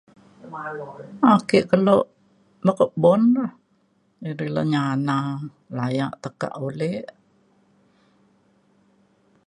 ake 1.33 1.59
keluk 1.69 2.05
no' 2.65 2.77
kebun 2.79 3.21
re 3.37 3.45
edai 4.29 4.49
re 4.55 4.63
nyana 4.73 5.15
layak 5.77 6.13
tekak 6.23 6.53
ulik. 6.67 7.05